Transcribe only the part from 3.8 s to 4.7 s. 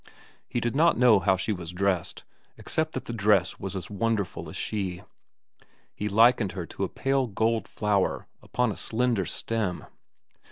wonderful as